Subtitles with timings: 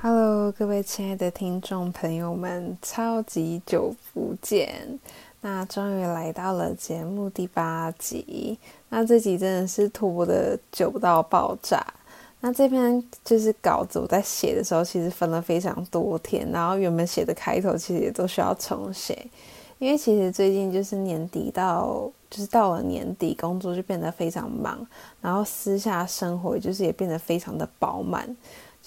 [0.00, 4.96] Hello，各位亲爱的听众朋友们，超级久不见！
[5.40, 8.56] 那终于来到了节目第八集。
[8.90, 11.84] 那这集真的是拖的久到爆炸。
[12.38, 19.26] 那这篇就是稿子，我在写的时候其实分了非常多天，然后原本写的开头其实也都需要重写，
[19.80, 24.86] 因为其实最近就是年底到，就是到了年底，工作就变得非常忙，
[25.20, 28.36] 然后私下生活就是也变得非常的饱满。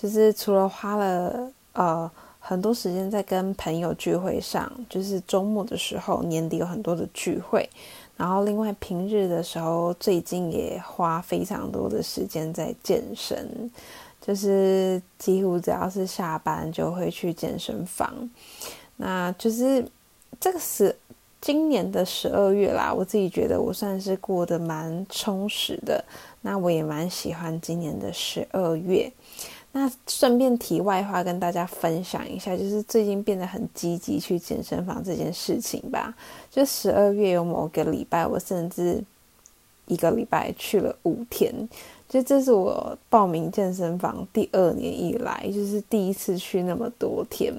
[0.02, 7.70] 就是除了花了呃很多时间在跟朋友聚会上，就是周末的时候，年底有很多的聚会，
[8.18, 13.48] 然后另外平日的时候，最近也花非常多的时间在健身，
[14.20, 18.12] 就是几乎只要是下班就会去健身房。
[18.98, 19.86] 那就是
[20.40, 20.96] 这个是
[21.40, 26.04] 今年的十二月啦，我自己觉得我算是过得蛮充实的，
[26.42, 29.12] 那我也蛮喜欢今年的十二月。
[29.74, 36.14] 那顺便题外话跟大家分享一下，就是最近变得很积极去健身房这件事情吧。
[36.50, 39.02] 就十二月有某个礼拜，我甚至
[39.86, 41.54] 一个礼拜去了五天，
[42.10, 47.54] 就这是我报名健身房第二年以来，就是第一次去那么多天。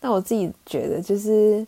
[0.00, 1.66] 那我自己觉得，就是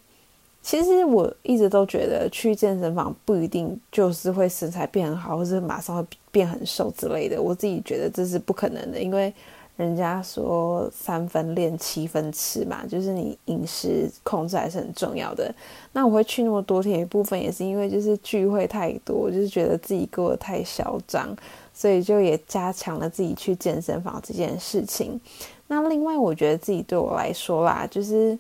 [0.63, 7.43] 其实我一直都觉得去健身房不一定就是会身材变很好，或者马上会变很瘦之类的。
[7.43, 9.35] 我自己觉得这是不可能的，因为。
[9.77, 15.53] 人家说三分练七分吃嘛，就是你饮食控制还是很重要的。
[15.93, 21.37] 那我会去那么多天，一部分也是因为就是聚会太多，就是觉得自己过得太嚣张，
[21.73, 25.21] 所以就也加强了自己去健身房这件事情。
[25.67, 28.39] 那另外，我觉得自己对我来说啦，就是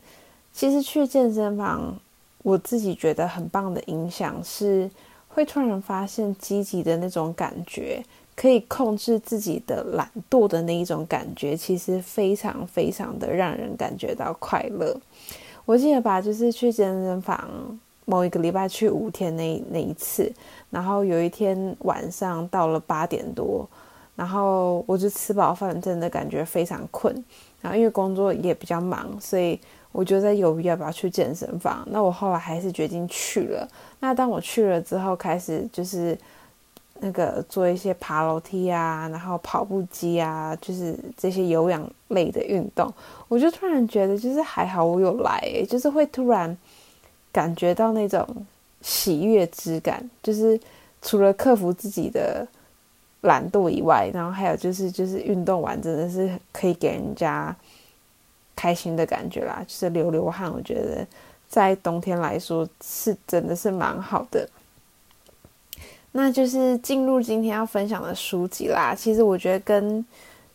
[0.53, 1.98] 其实去健身房，
[2.45, 4.89] 我自己觉得很棒的影响是，
[5.27, 8.05] 会突然发现积极的那种感觉。
[8.37, 14.97] 可以控制自己的懒惰的那一种感觉，其实非常非常的让人感觉到快乐。
[15.64, 17.48] 我记得吧，就是去健身房
[18.05, 20.31] 某一个礼拜去五天那那一次，
[20.69, 23.67] 然后有一天晚上到了八点多，
[24.17, 27.14] 然后我就吃饱饭，真的感觉非常困。
[27.63, 29.58] 然后因为工作也比较忙，所以
[29.92, 31.87] 我就在犹豫要不要去健身房。
[31.91, 33.67] 那我后来还是决定去了。
[34.01, 36.19] 那当我去了之后，开始就是。
[37.05, 42.91] 那个做一些爬楼梯啊，然后跑步机啊，就是这些有氧类的运动，
[43.29, 45.39] 我就突然觉得，就是还好我有来，
[45.69, 46.57] 就是会突然
[47.31, 48.27] 感觉到那种
[48.81, 50.59] 喜悦之感，就是
[51.03, 52.48] 除了克服自己的
[53.20, 57.55] 懒惰以外，然后还有就是就是运动完真的是可以给人家
[58.57, 61.07] 开心的感觉啦，就是流流汗，我觉得
[61.47, 64.48] 在冬天来说是真的是蛮好的。
[66.17, 68.95] 那就是进入今天要分享的书籍啦。
[68.95, 70.05] 其实我觉得跟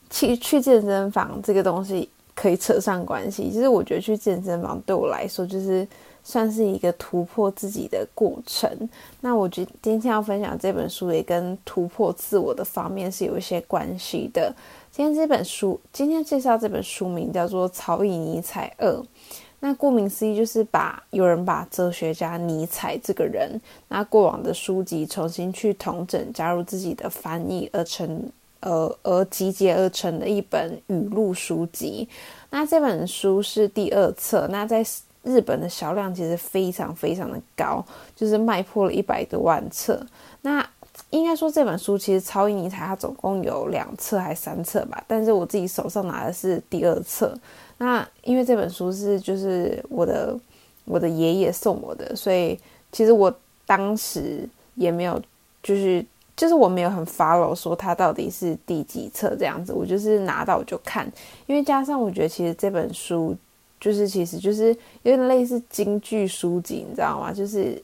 [0.10, 3.52] 去去健身房这个东西可以扯上关系。
[3.52, 5.86] 其实我觉得去健身房对我来说，就是
[6.24, 8.72] 算是一个突破自己的过程。
[9.20, 14.56] 那我觉今天要分享这本书也跟突破自我的方面是有一些关系的。
[14.90, 18.90] 今天这本书，今天介绍这本书名叫做《曹以尼采二》。
[19.62, 23.60] 那顾名思义，就是把有人把哲学家尼采这个人，
[23.90, 28.24] 那过往的书籍重新去统整，加入自己的翻译而成，
[28.62, 32.08] 呃，而集结而成的一本语录书籍。
[32.50, 34.82] 那这本书是第二册，那在
[35.24, 40.02] 日本的销量其实非常非常的高，就是卖破了一百多万册。
[40.42, 40.66] 那
[41.10, 47.38] 应该说这本书其实超英尼采它总共有两册还三册吧，但是我自己手上拿的是第二册。
[47.82, 50.38] 那因为这本书是就是我的
[50.84, 52.60] 我的爷爷送我的，所以
[52.92, 53.34] 其实我
[53.66, 55.22] 当时也没有
[55.64, 61.10] 就是就是我没有很 follow 说它到底是第几册这样子，我就是拿到我就看，
[61.48, 63.34] 因为加上我觉得其实这本书
[63.80, 67.32] 就是其实就是有点类似京剧书籍，你知道吗？
[67.32, 67.82] 就是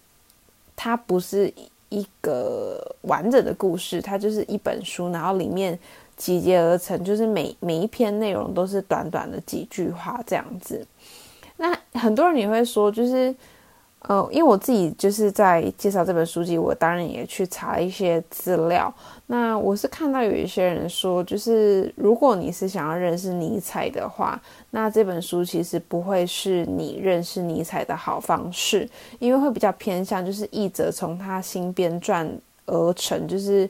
[0.75, 1.50] 它不是
[1.88, 5.80] 一个完整的故事，它就是一本书，然后里面。
[6.17, 10.85] 集结而成，就是每每一篇内容都是短短的几句话这样子。
[11.57, 13.33] 那很多人也会说，就是，
[14.00, 18.94] 呃，因为我自己就是在介绍这本书籍，我当然也去查一些资料。
[19.27, 24.41] 那我是看到有一些人说，就是如果你是想要认识尼采的话，
[24.71, 28.88] 那这本书其实不会是你认识尼采的好方式，
[29.19, 32.29] 因为会比较偏向就是译者从他新编撰
[32.65, 33.69] 而成，就是。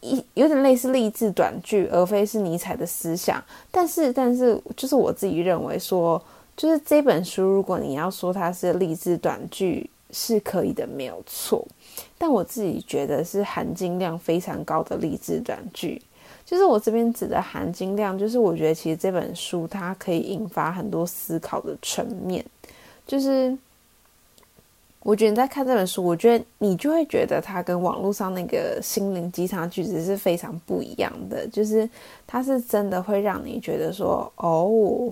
[0.00, 3.42] 一有点类似励志短剧，而非是尼采的思想。
[3.70, 6.22] 但是，但是，就是我自己认为说，
[6.56, 11.66] 就是这本书，如果你要说它是励志短剧，是可以的，没有错。
[12.18, 16.00] 但我自己觉得是含金量非常高的励志短剧。
[16.44, 22.44] 就是我这边指的含金量，就是我觉得其实这本书它可以引发很多思考的层面。
[23.06, 23.56] 就是
[25.06, 31.46] 我觉得你在看这本书，我觉得你就会觉得它跟网络上那个心灵鸡汤句子是非常不一样的。
[31.46, 31.88] 就是
[32.26, 35.08] 它是真的会让你觉得说，哦，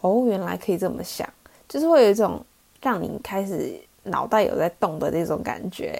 [0.00, 1.24] 哦，原来可以这么想，
[1.68, 2.44] 就是会有一种
[2.82, 5.96] 让你开始脑袋有在动的那种感觉。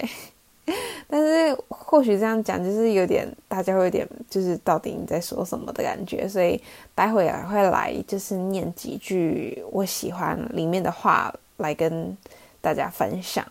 [1.07, 6.61] 但是或许这样讲就是有点，大家会有点就是到底你在说什么的感觉，所以
[6.93, 12.19] 待会儿会来就是念几句我喜欢里面的话来跟
[12.67, 13.47] 大家分享。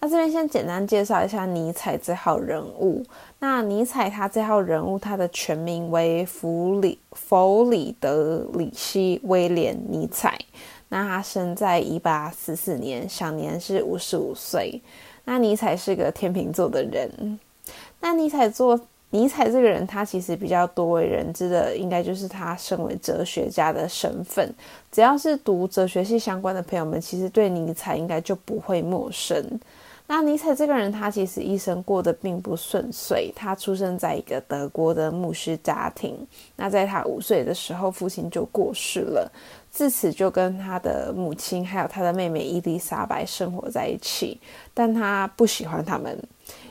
[0.00, 3.04] 那这边先简单介绍一下尼采这号人物。
[3.38, 10.36] 那尼采他这号人物，他的全名为弗里弗里德里希威廉尼采。
[10.88, 14.82] 那他生在一八四四年，享年是五十五岁。
[15.26, 17.38] 那尼采是个天秤座的人。
[18.00, 18.80] 那尼采做
[19.10, 24.52] 尼采这个人，他其实比较多为人知的，应该就是他身为哲学家的身份。
[24.92, 29.44] 只要是读哲学系相关的朋友们，其实对尼采应该就不会陌生。
[30.06, 33.32] 那尼采这个人，他其实一生过得并不顺遂。
[33.34, 36.16] 他出生在一个德国的牧师家庭。
[36.56, 39.30] 那在他五岁的时候，父亲就过世了。
[39.70, 44.40] 自此就跟他的母亲还有他的妹妹伊丽莎白生活在一起，
[44.74, 46.20] 但他不喜欢他们，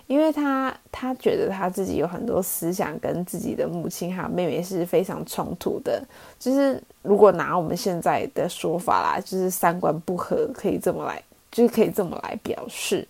[0.09, 6.03] 因为他他觉得他自己有很多思想跟自己的母亲还有妹妹是非常冲突的，
[6.39, 11.21] 就是如果拿我们现在的说法啦，就是三观不合，可以这么来，
[11.51, 13.07] 就是可以这么来表示。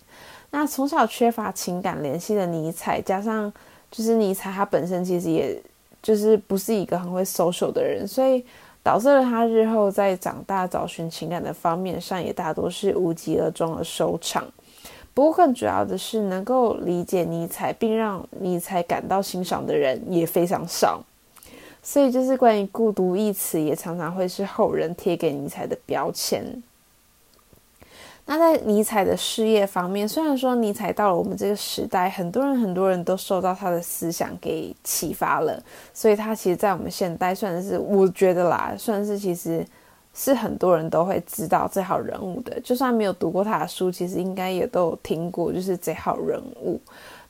[0.50, 3.50] 那从小缺乏情感联系的尼采，加上
[3.90, 5.58] 就是尼采他本身其实也
[6.02, 8.44] 就是不是一个很会 social 的人，所以。
[8.82, 14.42] 导致了他日后在长大找寻情感的方面上，也大多是无疾而终的收场。
[15.20, 21.04] 不过，更主要的是，能够理解尼采并让尼采感到欣赏的人也非常少。
[21.82, 26.42] 所以，就是关于孤独一词，也常常会是后人贴给尼采的标签。
[28.24, 35.62] 那在尼采的事业方面，虽然说尼采到了我们这个时代，很多人很多人都受到他的思想给启发了，
[35.92, 39.62] 所以他其实，在我们现代算是我觉得啦，算是其实
[40.14, 42.58] 是很多人都会知道这号人物的。
[42.60, 46.80] 就算没有读过他的书，其实应该也都有听过，就是这号人物。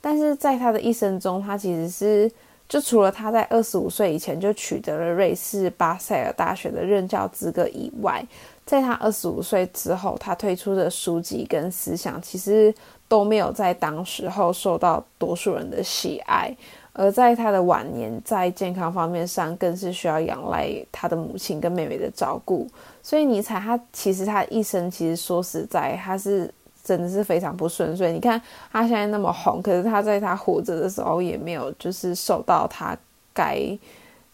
[0.00, 2.30] 但是在他的一生中，他其实是
[2.68, 8.24] 就除了他在二十五岁以前就取得了瑞士巴塞尔大学的任教资格以外，
[8.64, 12.72] 在他二十五岁之后，他推出的书籍跟思想其实
[13.08, 16.56] 都没有在当时候受到多数人的喜爱，
[16.92, 22.68] 而在他的晚年，在健康方面上更是需要仰赖他的母亲跟妹妹的照顾。
[23.02, 26.52] 所以尼采他其实他一生其实说实在，他是
[26.84, 28.12] 真的是非常不顺遂。
[28.12, 28.40] 你看
[28.72, 32.96] 他现在那么红，可是他在他活着的时候也没有就是受到他
[33.32, 33.78] 该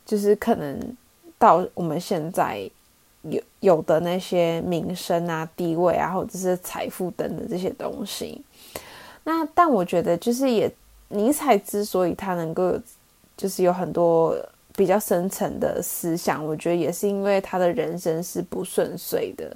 [0.05, 0.79] 就是可能
[1.39, 2.69] 到我们现在。
[3.29, 8.41] 有有的那些名声啊、地位啊，或者是财富等的这些东西，
[9.25, 10.71] 那但我觉得就是也
[11.09, 12.79] 尼采之所以他能够
[13.37, 14.37] 就是有很多
[14.75, 19.55] 比较深层的思想，我觉得也是因为他的人生是不顺遂的。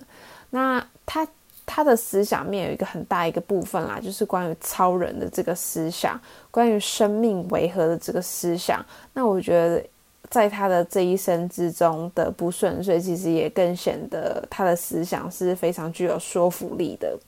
[0.50, 1.26] 那他
[1.64, 6.20] 他的思想面有一个很大一个部分啦，就是关于超人的这个思想，
[6.50, 8.84] 关于生命为何的这个思想。
[9.12, 9.84] 那我觉得。
[10.28, 17.18] 在他的这一生之中的不顺遂，其实也更显得他的思想是非常具有说服力的。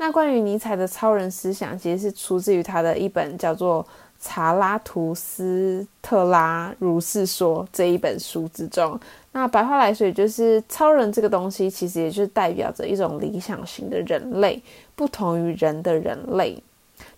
[0.00, 3.84] 那关于尼采的超人思想，其实是出自于他的一本叫做
[4.18, 8.98] 《查拉图斯特拉如是说》这一本书之中。
[9.32, 14.62] 那白话来说，也就是超人这个东西，其实也就是代表着一种理想型的人类，
[14.96, 16.56] 不同于人的人类。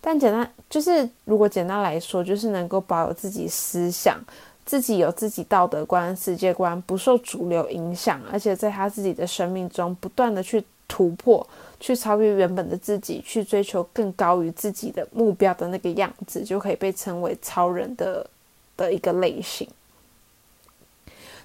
[0.00, 4.18] 但简单就是，如果简单来说，就是能够保有自己思想。
[4.64, 10.62] 自己有自己道德观、世界观，不受主流影响，而且在他自己的生命中不断的去
[10.92, 11.46] 突破、
[11.80, 18.28] 去超越原本的自己，去追求更高于自己的目标的那个样子，就可以被称为超人的
[18.76, 19.66] 的一个类型。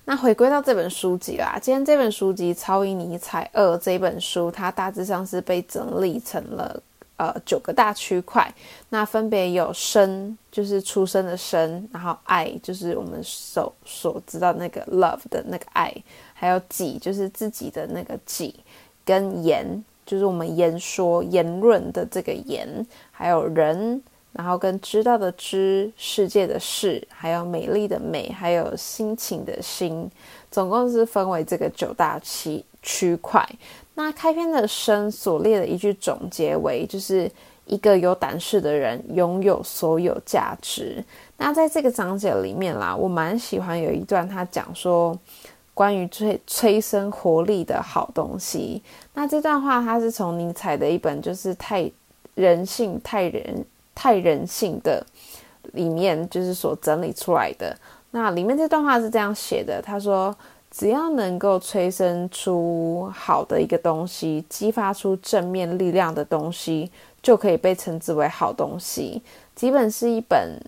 [0.03, 6.83] 那回归到这本书籍啦，今天这本书籍《超英尼采二》这本书，它大致上是被整理成了。
[7.17, 8.47] 呃，九个大区块，
[8.89, 15.91] 那分别有生，就是出生的生，然后爱，就是我们所所知道那个 love 的那个爱，
[16.35, 18.53] 还有己，就是自己的那个己，
[19.07, 19.65] 跟言，
[20.05, 22.67] 就是我们言说言论的这个言，
[23.09, 30.11] 还有人，然后跟知道的知，世界的事，还有美丽的美，还有心情的心，
[30.51, 33.47] 总共是分为这个九大区区块。
[33.95, 37.31] 那开篇的生所列的一句总结为，就是
[37.65, 41.03] 一个有胆识的人拥有所有价值。
[41.37, 45.17] 那在这个章节里面啦，我蛮喜欢有一段，他讲说
[45.77, 48.81] 关于催催生活力的好东西。
[49.13, 51.87] 那这段话它是从尼采的一本就是太
[52.33, 55.05] 人性、太人、太人性的
[55.73, 57.77] 里面就是所整理出来的。
[58.09, 60.35] 那里面这段话是这样写的，他说。
[60.69, 66.91] 只要能够催生出好的一个东西，激发出正面力量的东西，
[67.23, 69.23] 就可以被称之为好东西。
[69.55, 70.59] 基本是一本，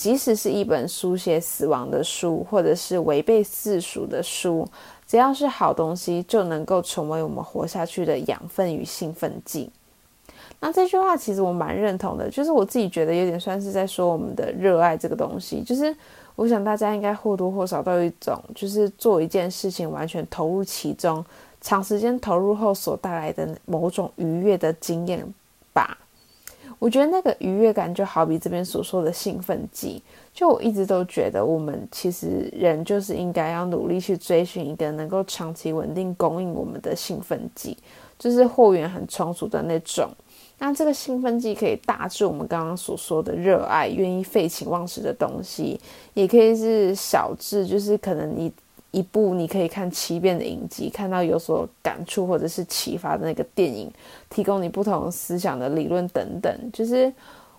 [0.00, 4.66] 即使是一本书写死亡的书，或者是违背世俗的书，
[5.06, 9.68] 只要是好东西，就能够成为我们活下去的养分与兴奋剂。
[10.58, 15.94] 那这句话其实我蛮认同的，就是我自己觉得有点算是在说我们的热爱这个东西，就是。
[16.36, 21.22] 我想大家应该或多或少都有一种，就是做一件事情完全投入其中，
[21.60, 25.22] 长时间投入后所带来的某种愉悦的经验
[25.74, 25.98] 吧。
[26.80, 30.02] 我觉得那个愉悦感就好比这边所说的兴奋剂。
[30.32, 37.76] 就我一直都觉得，我们其实人就是应该要努力去追寻一个能够长期稳定供应我们的兴奋剂，
[38.18, 40.08] 就是货源很充足的那种。
[40.58, 45.78] 那这个兴奋剂可以大致我们刚刚所说的热爱，愿意废寝忘食的东西，
[46.14, 48.50] 也可以是小至，就是可能你
[48.90, 53.90] 一部你可以看七遍的影集，看到有所感触或者是启发的那个电影，
[54.28, 56.52] 提供你不同思想的理论等等。
[56.72, 57.12] 就是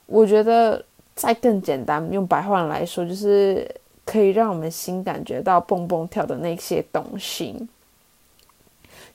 [0.05, 0.83] 我觉得
[1.15, 3.69] 再更简单，用白话来说，就是
[4.03, 7.55] 可以让我们心感觉到蹦蹦跳的那些东西。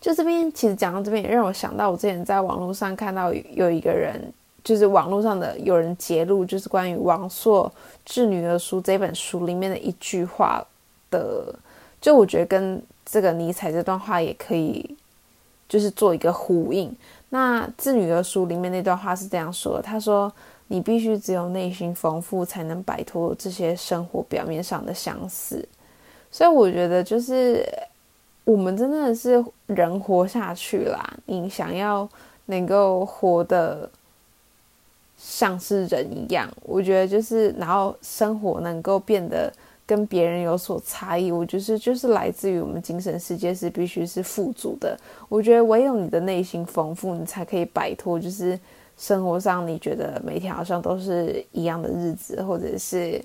[0.00, 4.32] 就这边，其实讲到这边，也让我想到我之前在网络上看到有一个人，
[4.62, 7.66] 就是网络上的有人揭露，就是关于王朔
[8.04, 10.64] 《致女儿书》这本书里面的一句话
[11.10, 11.54] 的，
[12.06, 14.96] 就我觉得跟这个尼采这段话也可以，
[15.68, 16.96] 就是做一个呼应。
[17.30, 20.32] 那《致女儿书》里面那段话是这样说的：“他说，
[20.68, 25.68] 你必须只有内心丰富，才能摆脱这些生活表面上的相似。”
[26.30, 27.66] 所以我觉得就是。
[28.44, 31.04] 我们真的是人活下去啦！
[31.24, 32.08] 你想要
[32.44, 33.90] 能够活得
[35.18, 39.52] 像是人一样，我觉得就是，然后生活能够变得
[39.86, 44.98] 跟别人有所差异，我觉得就是来自于我们精神世界是必须是富足的。
[45.28, 48.58] 我觉得唯有你的内心丰富，你才可以摆脱就是
[48.98, 53.22] 生活上你觉得每天好像都是一样的日子，或者是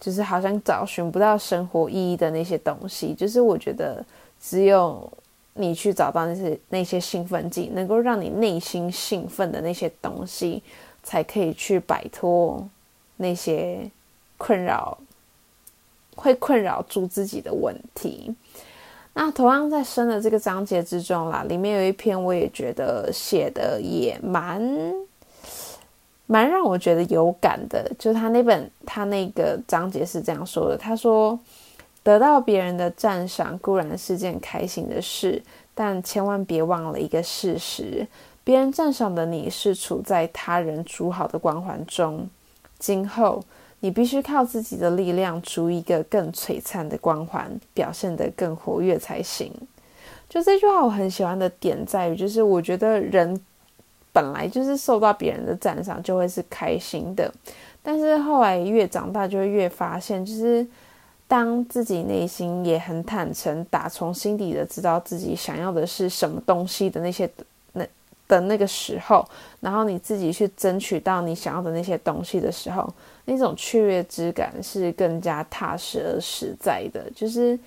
[0.00, 3.14] 就是好像找寻不到生活意义的那些东西。
[3.14, 4.04] 就是我觉得。
[4.46, 5.10] 只有
[5.54, 10.62] 你去找到那些那些兴奋剂，能够让你内心兴奋的那些东西，
[11.02, 12.68] 才可以去摆脱
[13.16, 13.90] 那些
[14.36, 14.98] 困扰，
[16.14, 18.34] 会困扰住自己的问题。
[19.14, 24.62] 那同样在生的这个章节之中啦，里面有一篇我也觉得写的也蛮
[26.26, 31.38] 蛮让我觉得有感的，就他那本他那个章节是这样说的，他说。
[32.02, 35.42] 得到别人的赞赏固然是件开心的事，
[35.74, 38.06] 但千万别忘了一个事实：
[38.44, 42.28] 别人赞赏的你是处在他人主好的光环中。
[42.78, 43.42] 今后
[43.80, 49.52] 你必须靠自己的力量逐一个更璀璨的光环，表现得更活跃才行。
[50.28, 53.40] 就这句话，我很喜欢的点在于，就是我觉得人
[54.12, 57.32] 本来就是受到别人的赞赏就会是开心的，
[57.82, 60.66] 但是后来越长大就会越发现，就是。
[61.26, 67.28] 当自己内心也很坦诚，打从心底的知道自己想要的是什么东西的那些
[67.72, 67.84] 那
[68.28, 69.26] 的那个时候，
[69.58, 72.86] 然后你自己去争取到你想要的那些东西的时候，
[73.24, 77.10] 那种雀跃之感是更加踏实而实在的。
[77.14, 77.58] 就是，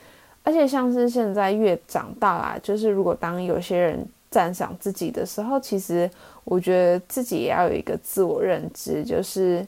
[0.43, 6.09] 而且像是现在越长大啊，就是如果当有些人赞赏自己的时候，其实
[6.43, 9.65] 我觉得自己也要有一个自我认知，就是。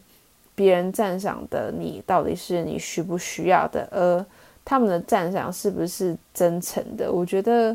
[0.56, 4.26] 别人赞赏的你到底是你需不需要的，而
[4.66, 7.10] 他们的赞赏是不是真诚的？
[7.10, 7.74] 我觉得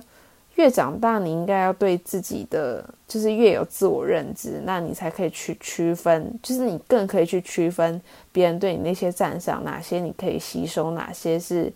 [0.56, 8.00] 越长大，你应该要对自己的就是越有自我认知，那你才可以去区分，就是你更可以去区分
[8.32, 11.72] 别人对你那些赞赏，哪些你可以吸收，哪些是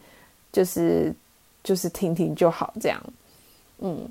[0.52, 1.14] 就是
[1.62, 3.00] 就是听听就好这样。
[3.78, 4.08] 嗯，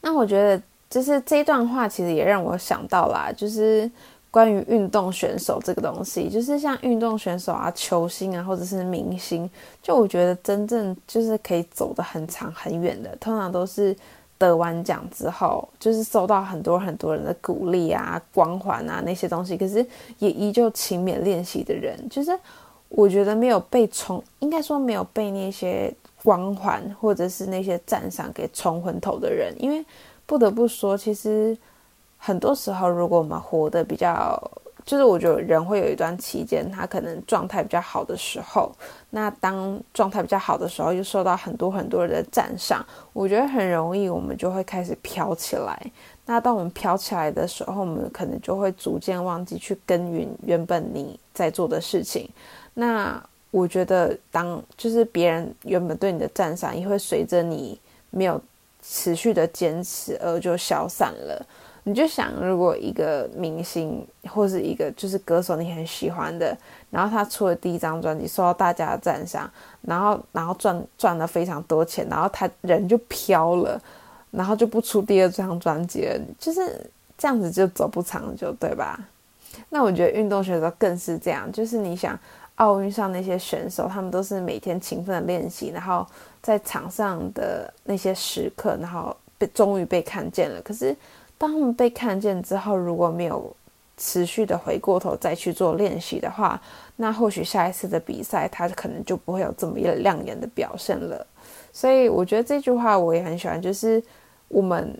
[0.00, 3.90] 那我觉得就是这一段话其实也让我想到啦，就是。
[4.34, 9.48] 关于运动选手这个东西，就是像运动选手啊、球星啊，或者是明星，
[9.80, 13.96] 就我觉得真正就是可以走得很长很远的，通常都是
[14.36, 19.86] 得完奖之后，就是受到很多很多人的鼓励啊、光环啊那些东西，可是
[20.18, 22.36] 也依旧勤勉练习的人，就是
[22.88, 29.86] 我觉得没有被冲，应该说没有被那些光环或者是那些赞赏给冲昏头的人，因为
[30.26, 31.56] 不得不说，其实。
[32.26, 34.40] 很多时候，如果我们活得比较，
[34.86, 38.72] 就是我觉得人会有一段期间，他可能状态比较好的时候，
[39.10, 45.78] 那当状态比较好的时候，又受到很多很多人的赞赏，我觉得很容易我们就会开始飘起来。
[46.24, 52.26] 那当我们飘起来的时候，我们可能就会逐渐忘记去耕耘原本你在做的事情。
[52.72, 57.78] 那我觉得，当就是别人原本对你的赞赏，也会随着你
[58.08, 58.40] 没有
[58.82, 61.46] 持续的坚持而就消散了。
[61.84, 66.56] 你就想，如果一个明星或是一个就是歌手，你很喜欢的，
[66.90, 69.48] 然后他出了第一张专辑，受到大家的赞赏，
[69.82, 73.80] 然后然后赚赚了非常多钱，然后他人就飘了，
[74.30, 78.98] 然后就不出第二张专辑了，就是这样子就走不长久，对吧？
[79.68, 82.18] 那我觉得运动选手更是这样，就是你想。
[82.58, 86.06] 奥运上那些选手，他们都是每天勤奋的练习，然后
[86.40, 90.62] 在场上的那些时刻，然后被终于被看见了。
[90.62, 90.96] 可是
[91.44, 93.54] 当他们被看见之后，如果没有
[93.98, 96.58] 持续的回过头再去做练习的话，
[96.96, 101.26] 那或许下一次的比赛，他可能就不会有这么亮眼的表现了。
[101.70, 104.02] 所以我觉得这句话我也很喜欢，就是
[104.48, 104.98] 我们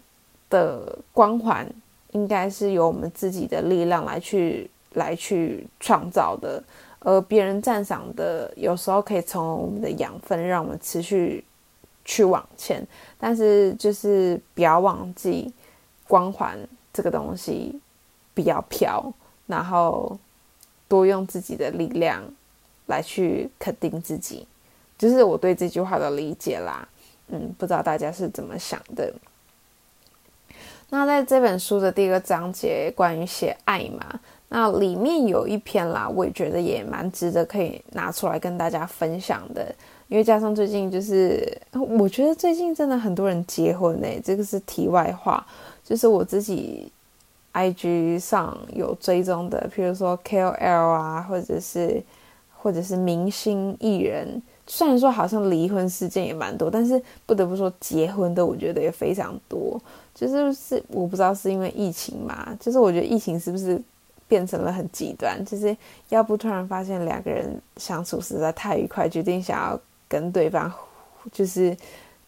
[0.50, 1.66] 的光环
[2.12, 6.62] 应该是由我们自己的力量来去来去创造的。
[6.98, 11.42] 而别人赞赏的，有时候可以成为我们的养分，让我们持续
[12.04, 12.86] 去往前。
[13.18, 15.50] 但是，就是不要忘记
[16.14, 16.56] 光环
[16.92, 17.76] 这个东西，
[18.35, 19.12] 比较飘，
[19.49, 20.16] 然后
[20.87, 22.23] 多用自己的力量
[22.87, 24.47] 来去肯定自己。
[24.97, 26.87] 就是我对这句话的理解啦。
[27.26, 29.12] 嗯，不知道大家是怎么想的。
[30.90, 34.21] 那在这本书的第一个章节，关于写爱嘛。
[34.50, 39.75] 那里面有一篇啦，我也觉得也蛮值得可以拿出来跟大家分享的，
[40.06, 45.44] 因为加上最近就是，我觉得最近真的很多人结婚呢，这个是题外话，
[45.84, 46.90] 就是我自己
[47.52, 52.02] I G 上有追踪的，譬如说 K O L 啊，或者是
[52.56, 59.80] 或者是明星艺人，虽然说好像离婚事件也蛮多，但是不得不说结婚的，我觉得也非常多，
[60.14, 63.80] 就是是我不知道是因为疫情嘛，就是我觉得疫情是不是？
[64.26, 65.76] 变成了很极端，就是
[66.09, 69.78] 要不突然发现两个人相处实在太愉快，决定想要
[70.09, 70.72] 跟对方，
[71.30, 71.76] 就是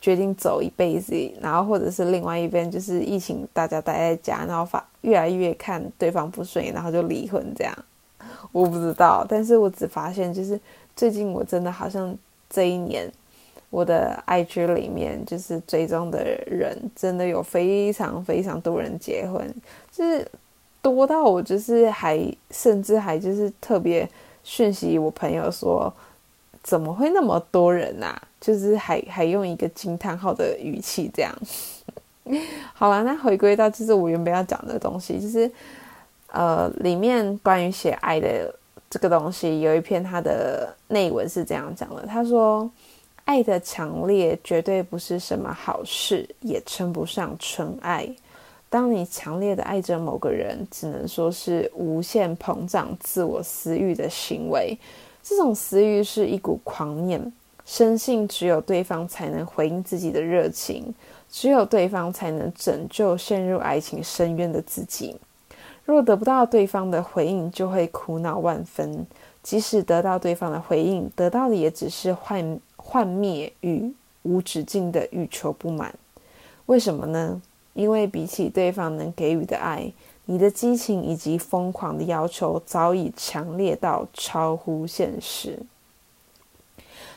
[0.00, 7.74] 决定走一辈子，然后或者是另外一边就是疫情大家待在家，然后发越来越看对方不顺眼，然后就离婚这样。
[8.52, 10.58] 我不知道，但是我只发现就是
[10.94, 12.16] 最近我真的好像
[12.48, 13.10] 这一年
[13.70, 19.54] 我的 IG 里面就是追踪的人真的有非常非常多人结婚，
[19.92, 20.26] 就是。
[20.82, 22.16] 多到我就是还
[22.52, 24.08] 甚至还就是特别
[24.44, 25.92] 讯息我朋友说
[26.66, 28.12] 怎么会那么多人呐？
[28.40, 31.32] 就是还还用一个惊叹号的语气这样。
[32.74, 35.48] 好了，那回归到就是我原本要讲的东西，就是
[36.32, 38.52] 呃里面关于写爱的
[38.90, 42.68] 这个东西，有一篇它的内文是这样讲的：他说，
[43.24, 48.08] 爱的强烈绝对不是什么好事，也称不上纯爱。
[48.68, 54.76] 当你强烈的爱着某个人，只能说是无限膨胀自我私欲的行为。
[55.28, 57.32] 这种私欲是一股狂念，
[57.64, 60.94] 深信只有对方才能回应自己的热情，
[61.28, 65.16] 只有对方才能拯救陷入爱情深渊的自己。
[65.84, 69.04] 若得不到对方的回应，就会苦恼万分；
[69.42, 75.92] 即使得到对方的回应，得到的也只是幻幻灭与无止境的欲求不满。
[76.66, 77.42] 为什么呢？
[77.74, 79.92] 因为比起对方能给予的爱，
[80.26, 85.58] 你的激情以及疯狂的要求早已强烈到超乎现实。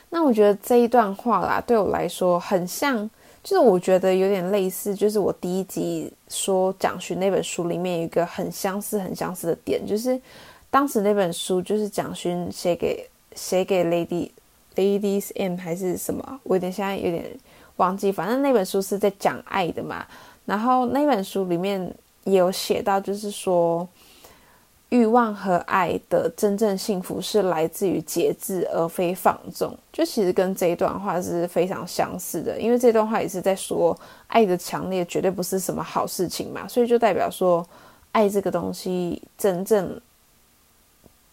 [0.08, 3.08] 那我觉得这一段话啦，对我来说很像，
[3.44, 10.20] 就是我觉得有点类似，就是我第一集说蒋勋那本书里面有一个很相似、很相似的点，就是
[10.68, 14.30] 当时那本书就是蒋勋写给写给 Lady
[14.74, 17.24] Ladies M 还是什么，我有点现在有点
[17.76, 20.04] 忘记，反正那本书是在讲爱的嘛。
[20.44, 21.92] 然后那本书里面
[22.24, 23.88] 也有写到，就是说，
[24.90, 29.72] 欲望和爱的真正幸福是来自于节制，而非放纵。
[29.92, 37.66] 就其实跟这一段话是非常相似的，因为这段话也是在说，爱的强烈绝对不是什么好事情嘛，所以就代表说，
[38.12, 40.00] 爱这个东西真正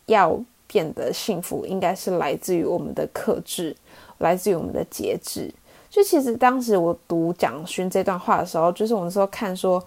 [0.05, 3.75] 要变得幸福，应该是来自于我们的克制，
[4.19, 5.51] 来自于我们的节制。
[5.89, 9.83] 就其实当时我读蒋勋这段话的时候，就是我那时候看说，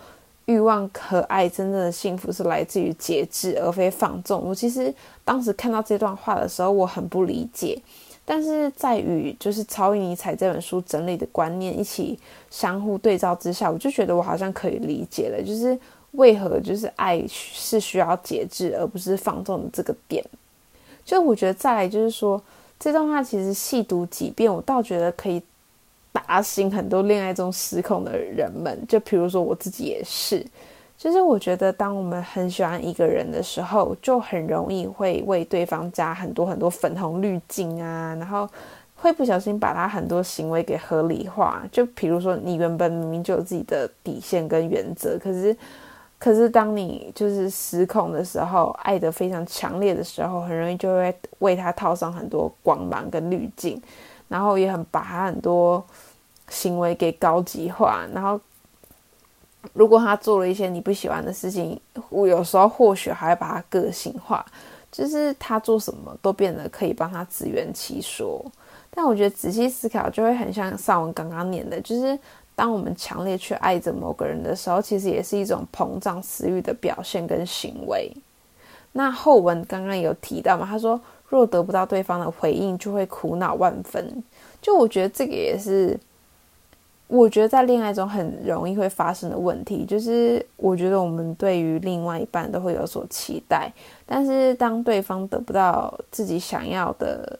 [0.50, 4.42] 欲望和爱真正的幸福是来自于节制而非放纵。
[4.42, 4.92] 我其实
[5.24, 7.80] 当时看到这段话的时候，我很不理解。
[8.24, 15.42] 但是在与就是超尼采这本书整理的观念一起相互对照之下，我就觉得我好像可以理解了。
[15.42, 15.76] 就是
[16.12, 20.24] 为何就是爱是需要节制而不是放纵的这个点。
[21.04, 22.40] 就我觉得再来就是说，
[22.78, 25.42] 这段话其实细读几遍，我倒觉得可以
[26.12, 28.78] 打醒很多恋爱中失控的人们。
[28.88, 30.44] 就比如说我自己也是，
[30.96, 38.48] 就是我觉得当我们很喜欢一个人的时候，就很容易会为对方加很多很多粉红滤镜啊，然后
[38.96, 41.62] 会不小心把他很多行为给合理化。
[41.72, 45.56] 就比如说你原本明明就有自己的底线跟原则，可是。
[46.22, 53.80] 可是，当你就是失控的时候，爱得非常强烈的时候，很容易就会为他套上很多光芒跟滤镜，
[54.30, 55.84] 然后也很把他很多
[56.48, 58.06] 行为给高级化。
[58.14, 58.40] 然后，
[59.74, 64.42] 如果他做了一些你不喜欢的事情，我有时候或许还会把他个性化，
[64.90, 68.42] 就是他做什么都变得可以帮他自圆其说。
[68.90, 72.18] 但我觉得仔细思考，就会很像上文刚刚念的，就是。
[72.56, 78.12] 当我们强烈去爱着某个人的时候，其实也是一种膨胀私欲的表现跟行为。
[78.92, 80.66] 那后文刚刚有提到嘛？
[80.66, 84.22] 他说，若得不到对方的回应，就会苦恼万分。
[84.60, 85.98] 就我觉得这个也是，
[87.08, 89.86] 我觉得在恋爱中很容易会发生的问题。
[89.86, 93.72] 就是我觉得我们对于另外一半都会有所期待，
[94.04, 97.38] 但是当对方得不到自己想要的。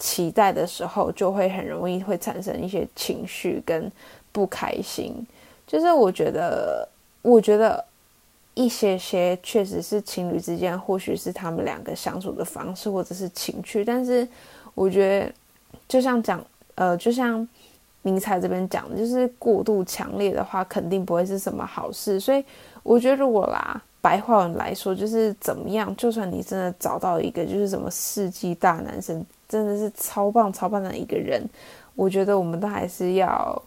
[0.00, 3.90] 期待的时候，就会很容易会产生一些情绪跟
[4.30, 5.12] 不开心。
[5.66, 6.88] 就是我觉得，
[7.20, 7.84] 我觉得
[8.58, 13.84] 一些些确实是情侣之间，或许是他们两个相处的方式，或者是情趣。
[13.84, 14.26] 但是
[14.74, 15.32] 我觉得，
[15.86, 16.44] 就像讲，
[16.74, 17.46] 呃，就像
[18.02, 22.18] 明彩这边讲的，就是过度强烈的话，肯定不会是什么好事。
[22.18, 22.44] 所以
[22.82, 29.24] 我觉得，如果啦，白话文来说，就是怎么样，就算你真的找到一个，就是什么世纪大男生。
[29.48, 31.42] 真的是超棒超棒的一个人，
[31.94, 33.62] 我觉得我们都还是要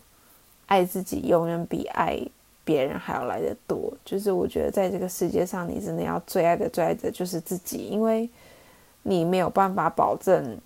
[0.68, 2.20] 爱自己，永远比爱
[2.64, 3.94] 别人还要来的多。
[4.04, 8.30] 就是我觉得在这个世界上，你真的要最爱的最爱的就是自己，因为
[9.04, 10.58] 你没有办法保证。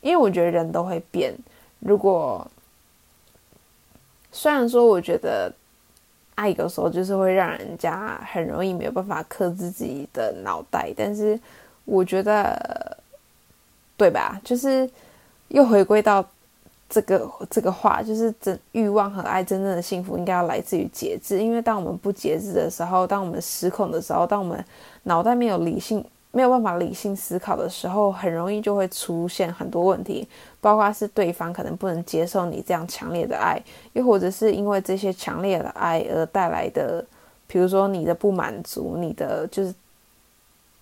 [0.00, 1.34] 因为我觉得人都会变。
[1.80, 2.46] 如果
[4.30, 5.52] 虽然说，我觉得
[6.34, 11.38] 爱有时候就是会让人家很容易没有办法克制自己的脑袋，但是
[11.84, 12.96] 我觉得。
[13.98, 14.38] 对吧？
[14.44, 14.86] 就是
[15.48, 16.22] 又回归到
[16.88, 21.40] 这个这个话，就是真欲望和爱真正的幸福应该要来自于节制。
[21.40, 24.64] 因为当我们不节制的时候，当我们失控的时候，当我们
[25.02, 30.28] 脑袋没有理性、没有办法理性思考的时候，很容易就会出现很多问题。
[30.60, 33.60] 包括是对方可能不能接受你这样强烈的爱，
[33.92, 37.04] 又或者是因为这些强烈的爱而带来的，
[37.46, 39.74] 比如说你的不满足，你的就是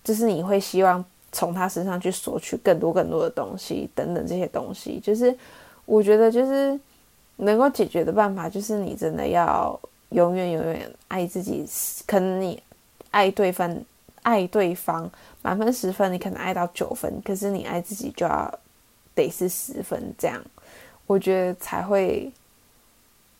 [0.03, 1.03] 就是你会希望。
[1.31, 5.37] 从他身上去索取更多更多的东西，等等这些东西，就是
[5.85, 6.79] 我觉得就是
[7.37, 11.65] 能够解决的办法，就是你真的要永远永远爱自己。
[12.05, 12.61] 可能你
[13.11, 13.75] 爱对方，
[14.23, 15.09] 爱对方
[15.41, 18.59] 满分十分，你可能爱到九分，可是你爱自己就要
[19.13, 20.41] 得是十分，这样
[21.07, 22.31] 我觉得才会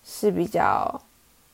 [0.03, 1.01] 是比较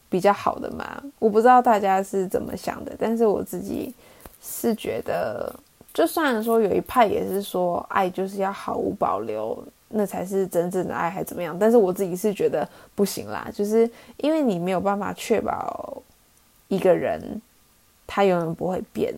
[0.09, 1.01] 比较好的嘛。
[1.19, 3.93] 我不知道大家是怎么想的，但是我自己
[4.41, 5.53] 是觉得。
[5.93, 9.61] 就算说有一派也是说爱就是要毫无保留，
[9.93, 11.57] 那才是真正的爱，还怎么样？
[11.57, 16.01] 但是我自己是觉得不行啦，就是因为你没有办法确保
[16.67, 17.41] 一个人
[18.07, 19.13] 他永远不会变，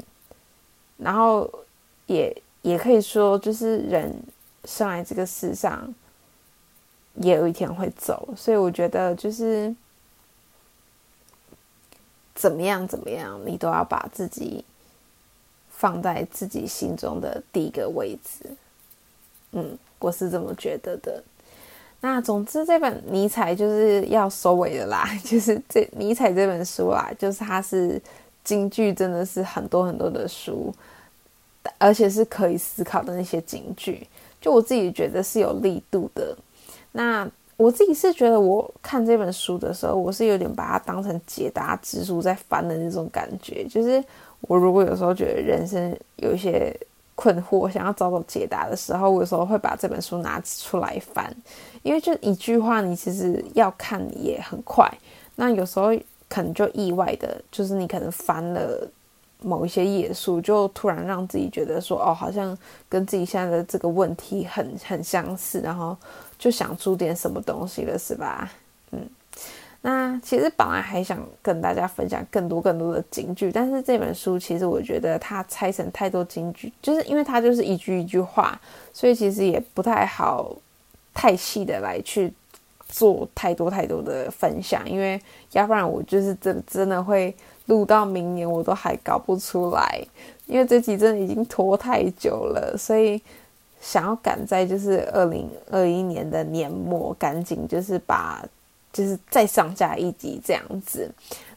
[0.98, 1.50] 然后
[2.08, 4.14] 也也可以说，就是人
[4.66, 5.94] 生来这个世上
[7.16, 9.74] 也有一天会走，所以我觉得就是
[12.36, 14.64] 怎么样怎么样，你都要把自己。
[15.76, 18.50] 放在自己心中的第一个位置，
[19.52, 21.24] 嗯，我是这么觉得的。
[22.02, 25.08] 那总之，这本尼采就是要收尾的啦。
[25.24, 28.02] 就是这尼采这本书啦，就是它是
[28.44, 30.74] 京剧，真的是很多很多的书，
[31.78, 34.06] 而且是可以思考的那些京剧。
[34.42, 36.38] 就我自己觉得是有力度的。
[36.92, 44.04] 那我自己是觉得，我看这本书的时候，我是有点把它当成解答之书在翻的那种感觉，就是。
[44.50, 46.78] 我如果有时候觉得人生有一些
[47.16, 51.34] 困惑，想要找找解答的时候，我有时候会把这本书拿出来翻，
[51.84, 54.90] 因为就一句话，你其实要看也很快。
[55.36, 55.88] 那有时候
[56.28, 58.88] 可能就意外的，就是你可能翻了
[59.42, 62.58] 某一些页数，就突然让自己觉得说，哦，好像
[62.90, 65.96] 跟自己现在的这个问题很很相似，然后
[66.40, 68.52] 就想出点什么东西了，是吧？
[69.86, 78.58] 那其实本来还想跟大家分享更多更多的京剧，但是这本书其实我觉得它拆成太多京剧，就是因为它就是一句一句话，
[78.94, 80.56] 所以其实也不太好
[81.14, 82.32] 太细的来去
[82.88, 90.02] 做太多太多的分享，因为要不然我就是真真的会录到明年我都还搞不出来，
[90.46, 93.22] 因为这集真的已经拖太久了，所以
[93.82, 98.42] 想要赶在就是二零二一年的年末赶紧就是把
[98.94, 101.12] 就是再上架一集这样子。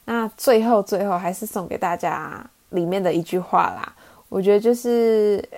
[0.07, 3.94] 那最后最后还是送给大家里面的一句话啦，
[4.29, 5.49] 我觉得就是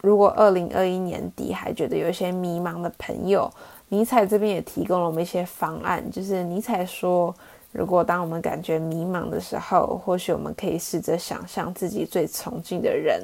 [0.00, 3.48] 如果二零二一年底还觉得有一些迷茫的朋友。
[3.88, 7.32] 尼采这边也提供了我们一些方案，就是尼采说，
[7.70, 13.22] 如果当我们感觉迷茫的时候，或许我们可以试着想象自己最崇敬的人，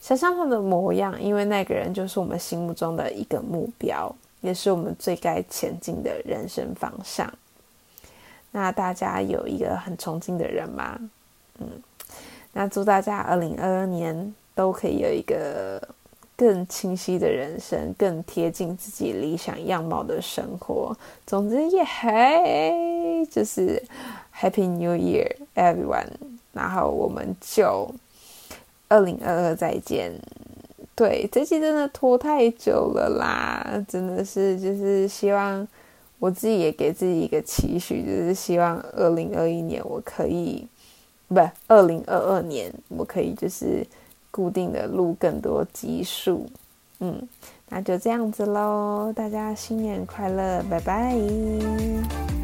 [0.00, 7.32] 想象他的模样，因为那个人就是我们心目中的一个目标，也是我们最该前进的人生方向。
[8.52, 10.98] 那大家有一个很崇敬的人吗？
[11.58, 11.66] 嗯，
[12.52, 15.80] 那祝大家二零二二年都可以有一个。
[16.40, 20.96] 更清晰的人生，更贴近自己理想样貌的生活。
[21.26, 23.82] 总之，也嘿，就是
[24.34, 26.08] Happy New Year, everyone！
[26.54, 27.94] 然后我们就
[28.88, 30.12] 二零二二再见。
[30.94, 35.68] 对，这期真的拖太久了啦，真的是，就是希望
[36.20, 40.68] 我自己也给自己一个期许，就是希望二零二一年我可以，
[41.26, 43.84] 不，二零二二年我可以就是。
[44.32, 46.46] 固定的录更多集数，
[47.00, 47.20] 嗯，
[47.68, 52.39] 那就这样子喽，大家新年快乐，拜拜。